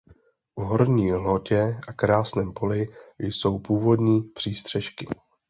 V 0.57 0.61
Horní 0.61 1.13
Lhotě 1.13 1.79
a 1.87 1.93
Krásném 1.93 2.53
Poli 2.53 2.87
jsou 3.29 3.59
původní 3.59 4.21
přístřešky. 4.21 5.07